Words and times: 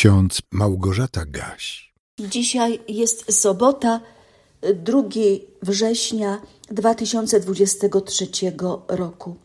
ksiądz 0.00 0.42
Małgorzata 0.50 1.24
Gaś. 1.26 1.92
Dzisiaj 2.18 2.80
jest 2.88 3.32
sobota, 3.32 4.00
2 4.74 5.02
września 5.62 6.40
2023 6.70 8.26
roku. 8.88 9.36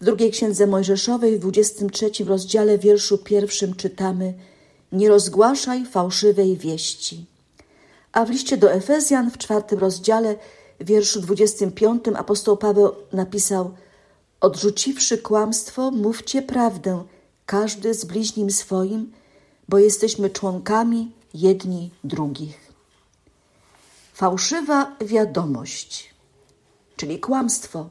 W 0.00 0.04
drugiej 0.04 0.30
księdze 0.30 0.66
Mojżeszowej, 0.66 1.36
w 1.36 1.40
23 1.40 2.24
rozdziale, 2.24 2.78
wierszu 2.78 3.18
pierwszym 3.18 3.74
czytamy: 3.74 4.34
Nie 4.92 5.08
rozgłaszaj 5.08 5.86
fałszywej 5.86 6.56
wieści. 6.56 7.26
A 8.12 8.24
w 8.24 8.30
liście 8.30 8.56
do 8.56 8.72
Efezjan, 8.72 9.30
w 9.30 9.38
czwartym 9.38 9.78
rozdziale, 9.78 10.36
wierszu 10.80 11.20
25, 11.20 12.04
apostoł 12.16 12.56
Paweł 12.56 12.92
napisał: 13.12 13.74
Odrzuciwszy 14.40 15.18
kłamstwo, 15.18 15.90
mówcie 15.90 16.42
prawdę, 16.42 17.04
każdy 17.46 17.94
z 17.94 18.04
bliźnim 18.04 18.50
swoim, 18.50 19.12
bo 19.68 19.78
jesteśmy 19.78 20.30
członkami 20.30 21.12
jedni 21.34 21.90
drugich. 22.04 22.72
Fałszywa 24.12 24.96
wiadomość, 25.00 26.14
czyli 26.96 27.20
kłamstwo, 27.20 27.90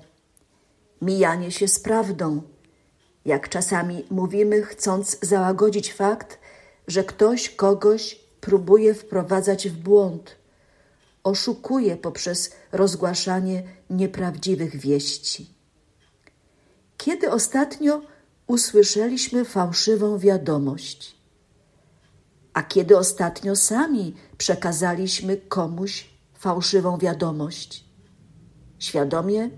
mijanie 1.02 1.52
się 1.52 1.68
z 1.68 1.80
prawdą, 1.80 2.42
jak 3.26 3.50
czasami 3.50 4.06
mówimy, 4.10 4.64
chcąc 4.64 5.18
załagodzić 5.22 5.94
fakt, 5.94 6.40
że 6.88 7.04
ktoś 7.04 7.50
kogoś 7.50 8.20
próbuje 8.42 8.94
wprowadzać 8.94 9.70
w 9.70 9.78
błąd, 9.78 10.36
oszukuje 11.24 11.98
poprzez 11.98 12.52
rozgłaszanie 12.72 13.64
nieprawdziwych 13.90 14.76
wieści. 14.76 15.54
Kiedy 16.98 17.32
ostatnio 17.32 18.02
usłyszeliśmy 18.48 19.46
fałszywą 19.46 20.18
wiadomość? 20.18 21.17
A 22.58 22.64
kiedy 22.64 22.98
ostatnio 22.98 23.56
sami 23.56 24.14
przekazaliśmy 24.38 25.38
komuś 25.38 26.10
fałszywą 26.34 26.98
wiadomość? 26.98 27.86
Świadomie 28.80 29.50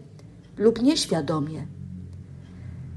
lub 0.58 0.82
nieświadomie? 0.82 1.68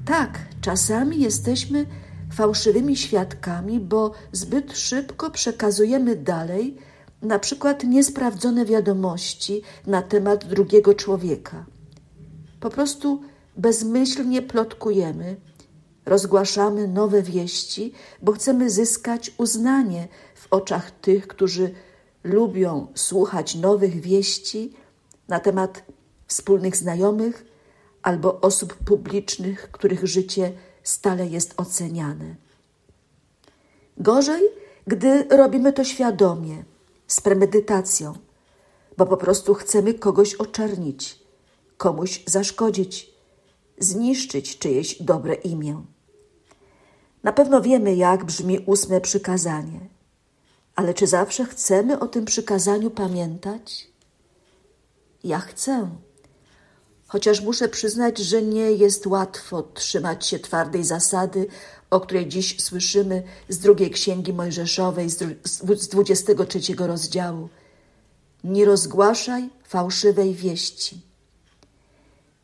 Tak, 0.05 0.39
czasami 0.61 1.21
jesteśmy 1.21 1.87
fałszywymi 2.33 2.97
świadkami, 2.97 3.81
bo 3.81 4.13
zbyt 4.33 4.79
szybko 4.79 5.31
przekazujemy 5.31 6.17
dalej 6.17 6.77
na 7.23 7.39
przykład 7.39 7.85
niesprawdzone 7.85 8.65
wiadomości 8.65 9.63
na 9.87 10.03
temat 10.03 10.45
drugiego 10.45 10.95
człowieka. 10.95 11.67
Po 12.61 12.71
prostu 12.71 13.23
bezmyślnie 13.57 14.43
plotkujemy, 14.43 15.37
rozgłaszamy 16.07 16.89
nowe 16.89 17.23
wieści, 17.23 17.93
bo 18.23 18.33
chcemy 18.33 18.71
zyskać 18.71 19.35
uznanie 19.39 20.09
w 20.35 20.47
oczach 20.51 20.91
tych, 20.91 21.27
którzy 21.27 21.75
lubią 22.25 22.87
słuchać 22.95 23.55
nowych 23.55 24.01
wieści 24.01 24.73
na 25.29 25.41
temat 25.41 25.83
wspólnych 26.27 26.77
znajomych 26.77 27.45
albo 28.03 28.41
osób 28.41 28.75
publicznych, 28.75 29.71
których 29.71 30.07
życie 30.07 30.53
stale 30.83 31.27
jest 31.27 31.55
oceniane. 31.57 32.37
Gorzej, 33.97 34.43
gdy 34.87 35.25
robimy 35.25 35.73
to 35.73 35.85
świadomie, 35.85 36.65
z 37.07 37.21
premedytacją, 37.21 38.15
bo 38.97 39.07
po 39.07 39.17
prostu 39.17 39.55
chcemy 39.55 39.95
kogoś 39.95 40.35
oczernić, 40.35 41.19
komuś 41.77 42.25
zaszkodzić, 42.27 43.12
zniszczyć 43.83 44.59
czyjeś 44.59 45.03
dobre 45.03 45.35
imię. 45.35 45.85
Na 47.23 47.33
pewno 47.33 47.61
wiemy, 47.61 47.95
jak 47.95 48.25
brzmi 48.25 48.59
ósme 48.59 49.01
przykazanie, 49.01 49.81
ale 50.77 50.95
czy 50.95 51.07
zawsze 51.07 51.45
chcemy 51.45 51.99
o 51.99 52.09
tym 52.09 52.25
przykazaniu 52.25 52.91
pamiętać? 52.91 53.87
Ja 55.25 55.39
chcę, 55.39 55.91
chociaż 57.07 57.41
muszę 57.41 57.69
przyznać, 57.69 58.19
że 58.19 58.43
nie 58.43 58.73
jest 58.73 59.07
łatwo 59.07 59.63
trzymać 59.63 60.27
się 60.27 60.39
twardej 60.39 60.85
zasady, 60.85 61.47
o 61.91 62.01
której 62.01 62.29
dziś 62.29 62.61
słyszymy 62.63 63.23
z 63.49 63.59
drugiej 63.59 63.91
księgi 63.91 64.33
Mojżeszowej, 64.33 65.11
z 65.45 65.89
23 65.89 66.75
rozdziału. 66.79 67.49
Nie 68.45 68.65
rozgłaszaj 68.65 69.51
fałszywej 69.65 70.35
wieści 70.35 71.12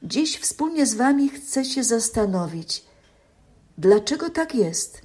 Dziś 0.03 0.39
wspólnie 0.39 0.87
z 0.87 0.95
Wami 0.95 1.29
chcę 1.29 1.65
się 1.65 1.85
zastanowić, 1.85 2.85
dlaczego 3.79 4.31
tak 4.31 4.55
jest? 4.55 5.03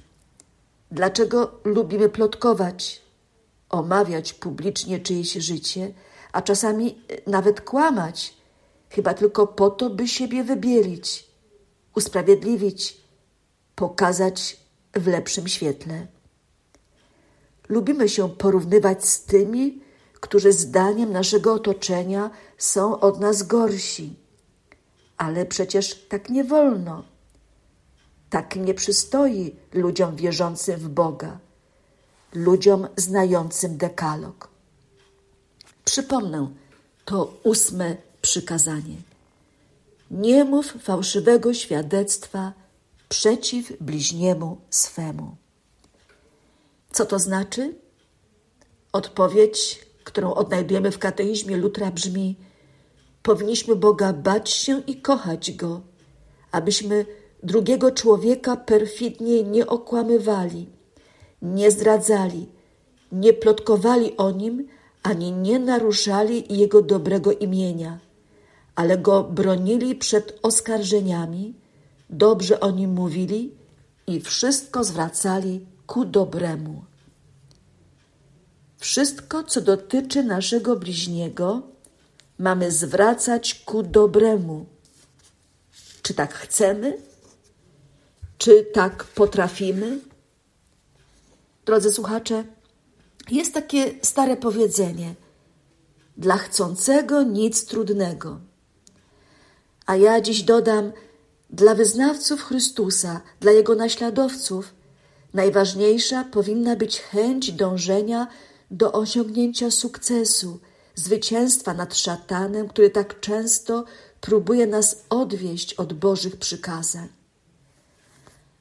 Dlaczego 0.90 1.60
lubimy 1.64 2.08
plotkować, 2.08 3.02
omawiać 3.68 4.32
publicznie 4.32 4.98
czyjeś 4.98 5.32
życie, 5.32 5.92
a 6.32 6.42
czasami 6.42 7.02
nawet 7.26 7.60
kłamać, 7.60 8.34
chyba 8.90 9.14
tylko 9.14 9.46
po 9.46 9.70
to, 9.70 9.90
by 9.90 10.08
siebie 10.08 10.44
wybielić, 10.44 11.26
usprawiedliwić, 11.96 13.00
pokazać 13.74 14.60
w 14.94 15.06
lepszym 15.06 15.48
świetle. 15.48 16.06
Lubimy 17.68 18.08
się 18.08 18.28
porównywać 18.30 19.04
z 19.04 19.24
tymi, 19.24 19.80
którzy 20.20 20.52
zdaniem 20.52 21.12
naszego 21.12 21.54
otoczenia 21.54 22.30
są 22.58 23.00
od 23.00 23.20
nas 23.20 23.42
gorsi 23.42 24.23
ale 25.16 25.46
przecież 25.46 26.06
tak 26.08 26.30
nie 26.30 26.44
wolno. 26.44 27.04
Tak 28.30 28.56
nie 28.56 28.74
przystoi 28.74 29.56
ludziom 29.72 30.16
wierzącym 30.16 30.80
w 30.80 30.88
Boga, 30.88 31.38
ludziom 32.34 32.88
znającym 32.96 33.76
dekalog. 33.76 34.48
Przypomnę 35.84 36.48
to 37.04 37.34
ósme 37.42 37.96
przykazanie. 38.22 38.96
Nie 40.10 40.44
mów 40.44 40.76
fałszywego 40.82 41.54
świadectwa 41.54 42.52
przeciw 43.08 43.72
bliźniemu 43.80 44.58
swemu. 44.70 45.36
Co 46.92 47.06
to 47.06 47.18
znaczy? 47.18 47.74
Odpowiedź, 48.92 49.86
którą 50.04 50.34
odnajdujemy 50.34 50.90
w 50.90 50.98
kateizmie 50.98 51.56
Lutra 51.56 51.90
brzmi: 51.90 52.36
Powinniśmy 53.24 53.76
Boga 53.76 54.12
bać 54.12 54.50
się 54.50 54.80
i 54.86 54.96
kochać 54.96 55.52
Go, 55.52 55.80
abyśmy 56.52 57.06
drugiego 57.42 57.90
człowieka 57.90 58.56
perfidnie 58.56 59.42
nie 59.42 59.66
okłamywali, 59.66 60.68
nie 61.42 61.70
zdradzali, 61.70 62.48
nie 63.12 63.32
plotkowali 63.32 64.16
o 64.16 64.30
nim, 64.30 64.68
ani 65.02 65.32
nie 65.32 65.58
naruszali 65.58 66.56
jego 66.56 66.82
dobrego 66.82 67.32
imienia, 67.32 67.98
ale 68.74 68.98
go 68.98 69.24
bronili 69.24 69.94
przed 69.94 70.38
oskarżeniami, 70.42 71.54
dobrze 72.10 72.60
o 72.60 72.70
nim 72.70 72.92
mówili 72.92 73.54
i 74.06 74.20
wszystko 74.20 74.84
zwracali 74.84 75.66
ku 75.86 76.04
dobremu. 76.04 76.84
Wszystko, 78.78 79.44
co 79.44 79.60
dotyczy 79.60 80.24
naszego 80.24 80.76
bliźniego, 80.76 81.73
mamy 82.38 82.70
zwracać 82.70 83.54
ku 83.54 83.82
dobremu. 83.82 84.66
Czy 86.02 86.14
tak 86.14 86.34
chcemy? 86.34 86.98
Czy 88.38 88.64
tak 88.64 89.04
potrafimy? 89.04 90.00
Drodzy 91.64 91.92
słuchacze, 91.92 92.44
jest 93.30 93.54
takie 93.54 93.94
stare 94.02 94.36
powiedzenie: 94.36 95.14
dla 96.16 96.36
chcącego 96.36 97.22
nic 97.22 97.64
trudnego. 97.64 98.40
A 99.86 99.96
ja 99.96 100.20
dziś 100.20 100.42
dodam: 100.42 100.92
dla 101.50 101.74
wyznawców 101.74 102.42
Chrystusa, 102.42 103.20
dla 103.40 103.52
Jego 103.52 103.74
naśladowców, 103.74 104.74
najważniejsza 105.34 106.24
powinna 106.24 106.76
być 106.76 107.00
chęć 107.00 107.52
dążenia 107.52 108.26
do 108.70 108.92
osiągnięcia 108.92 109.70
sukcesu 109.70 110.60
zwycięstwa 110.94 111.74
nad 111.74 111.94
szatanem, 111.96 112.68
który 112.68 112.90
tak 112.90 113.20
często 113.20 113.84
próbuje 114.20 114.66
nas 114.66 114.96
odwieść 115.10 115.74
od 115.74 115.92
Bożych 115.92 116.36
przykazań. 116.36 117.08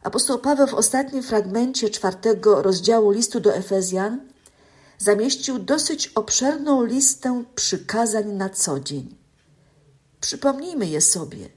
Apostoł 0.03 0.39
Paweł 0.39 0.67
w 0.67 0.73
ostatnim 0.73 1.23
fragmencie 1.23 1.89
czwartego 1.89 2.61
rozdziału 2.61 3.11
listu 3.11 3.39
do 3.39 3.55
Efezjan 3.55 4.19
zamieścił 4.97 5.59
dosyć 5.59 6.07
obszerną 6.07 6.83
listę 6.83 7.43
przykazań 7.55 8.31
na 8.31 8.49
co 8.49 8.79
dzień. 8.79 9.15
Przypomnijmy 10.21 10.87
je 10.87 11.01
sobie, 11.01 11.49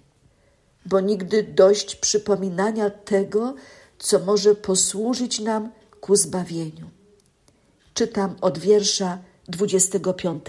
bo 0.86 1.00
nigdy 1.00 1.42
dość 1.42 1.96
przypominania 1.96 2.90
tego, 2.90 3.54
co 3.98 4.18
może 4.18 4.54
posłużyć 4.54 5.40
nam 5.40 5.72
ku 6.00 6.16
zbawieniu. 6.16 6.90
Czytam 7.94 8.36
od 8.40 8.58
wiersza 8.58 9.18
25. 9.48 10.44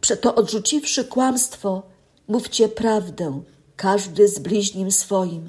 Przeto 0.00 0.34
odrzuciwszy 0.34 1.04
kłamstwo, 1.04 1.82
mówcie 2.28 2.68
prawdę, 2.68 3.42
każdy 3.76 4.28
z 4.28 4.38
bliźnim 4.38 4.92
swoim, 4.92 5.48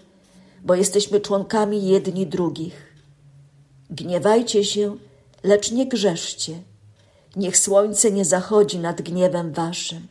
bo 0.63 0.75
jesteśmy 0.75 1.21
członkami 1.21 1.88
jedni 1.88 2.27
drugich. 2.27 2.94
Gniewajcie 3.89 4.63
się, 4.63 4.98
lecz 5.44 5.71
nie 5.71 5.86
grzeszcie. 5.88 6.60
Niech 7.36 7.57
słońce 7.57 8.12
nie 8.12 8.25
zachodzi 8.25 8.80
nad 8.80 9.01
gniewem 9.01 9.54
waszym. 9.54 10.07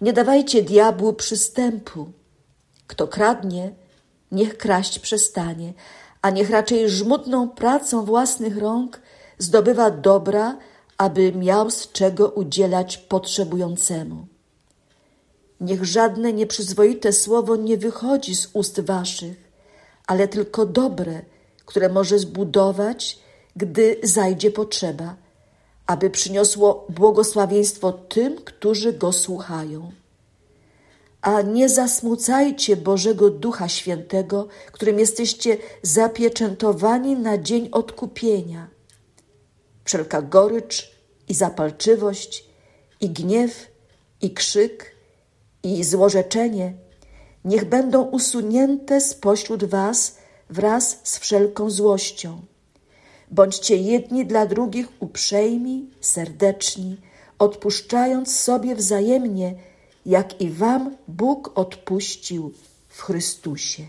Nie 0.00 0.12
dawajcie 0.12 0.62
diabłu 0.62 1.12
przystępu. 1.12 2.12
Kto 2.86 3.08
kradnie, 3.08 3.74
niech 4.32 4.58
kraść 4.58 4.98
przestanie, 4.98 5.72
a 6.22 6.30
niech 6.30 6.50
raczej 6.50 6.90
żmudną 6.90 7.48
pracą 7.48 8.04
własnych 8.04 8.58
rąk 8.58 9.00
zdobywa 9.38 9.90
dobra, 9.90 10.58
aby 10.98 11.32
miał 11.32 11.70
z 11.70 11.92
czego 11.92 12.28
udzielać 12.28 12.98
potrzebującemu. 12.98 14.26
Niech 15.60 15.84
żadne 15.84 16.32
nieprzyzwoite 16.32 17.12
słowo 17.12 17.56
nie 17.56 17.76
wychodzi 17.76 18.36
z 18.36 18.48
ust 18.52 18.80
waszych, 18.80 19.36
ale 20.06 20.28
tylko 20.28 20.66
dobre, 20.66 21.22
które 21.66 21.88
może 21.88 22.18
zbudować, 22.18 23.18
gdy 23.56 23.96
zajdzie 24.02 24.50
potrzeba, 24.50 25.16
aby 25.86 26.10
przyniosło 26.10 26.86
błogosławieństwo 26.88 27.92
tym, 27.92 28.36
którzy 28.36 28.92
go 28.92 29.12
słuchają. 29.12 29.92
A 31.22 31.42
nie 31.42 31.68
zasmucajcie 31.68 32.76
Bożego 32.76 33.30
Ducha 33.30 33.68
Świętego, 33.68 34.48
którym 34.72 34.98
jesteście 34.98 35.56
zapieczętowani 35.82 37.16
na 37.16 37.38
dzień 37.38 37.68
odkupienia. 37.72 38.75
Wszelka 39.86 40.22
gorycz 40.22 40.90
i 41.28 41.34
zapalczywość, 41.34 42.44
i 43.00 43.10
gniew, 43.10 43.66
i 44.22 44.30
krzyk, 44.30 44.96
i 45.62 45.84
złorzeczenie 45.84 46.74
niech 47.44 47.64
będą 47.64 48.02
usunięte 48.02 49.00
spośród 49.00 49.64
was 49.64 50.16
wraz 50.50 51.00
z 51.02 51.18
wszelką 51.18 51.70
złością. 51.70 52.40
Bądźcie 53.30 53.76
jedni 53.76 54.26
dla 54.26 54.46
drugich 54.46 54.88
uprzejmi, 55.00 55.90
serdeczni, 56.00 56.96
odpuszczając 57.38 58.36
sobie 58.40 58.74
wzajemnie, 58.74 59.54
jak 60.06 60.40
i 60.40 60.50
wam 60.50 60.96
Bóg 61.08 61.58
odpuścił 61.58 62.52
w 62.88 63.02
Chrystusie. 63.02 63.82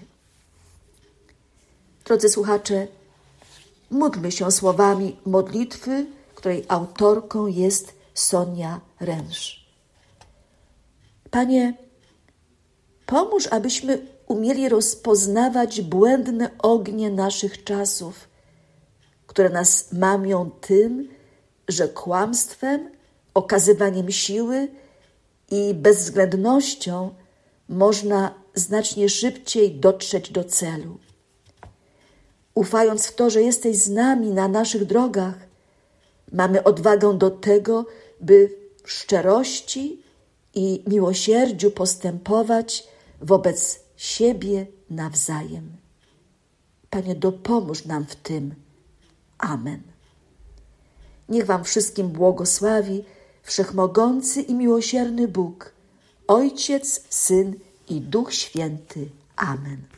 Drodzy 2.05 2.29
słuchacze, 2.29 2.88
módlmy 3.89 4.31
się 4.31 4.51
słowami 4.51 5.16
modlitwy, 5.25 6.06
której 6.36 6.66
autorką 6.68 7.48
jest 7.48 7.94
Sonia 8.13 8.81
Ręż. 9.00 9.68
Panie, 11.31 11.74
pomóż, 13.06 13.48
abyśmy 13.48 14.07
umieli 14.28 14.69
rozpoznawać 14.69 15.81
błędne 15.81 16.50
ognie 16.60 17.10
naszych 17.10 17.63
czasów, 17.63 18.28
które 19.28 19.50
nas 19.50 19.94
mamią 19.94 20.51
tym, 20.62 21.10
że 21.68 21.88
kłamstwem, 21.88 22.89
okazywaniem 23.34 24.12
siły 24.12 24.68
i 25.51 25.74
bezwzględnością 25.74 27.13
można 27.69 28.34
znacznie 28.56 29.10
szybciej 29.10 29.75
dotrzeć 29.75 30.31
do 30.31 30.44
celu. 30.44 30.98
Ufając 32.57 33.07
w 33.07 33.15
to, 33.15 33.30
że 33.30 33.42
jesteś 33.42 33.77
z 33.77 33.89
nami 33.89 34.30
na 34.31 34.48
naszych 34.48 34.86
drogach, 34.86 35.36
mamy 36.31 36.63
odwagę 36.63 37.18
do 37.18 37.30
tego, 37.31 37.86
by 38.21 38.57
w 38.83 38.92
szczerości 38.92 40.01
i 40.54 40.83
miłosierdziu 40.88 41.71
postępować 41.71 42.88
wobec 43.21 43.80
siebie 43.98 44.68
nawzajem. 44.89 45.71
Panie, 46.89 47.15
dopomóż 47.15 47.86
nam 47.86 48.06
w 48.06 48.15
tym. 48.15 48.56
Amen. 49.38 49.81
Niech 51.30 51.45
Wam 51.45 51.63
wszystkim 51.63 52.10
błogosławi 52.10 53.03
Wszechmogący 53.44 54.42
i 54.42 54.53
miłosierny 54.53 55.27
Bóg, 55.27 55.74
Ojciec, 56.27 57.03
Syn 57.10 57.56
i 57.89 58.01
Duch 58.01 58.33
Święty. 58.33 59.10
Amen. 59.36 59.81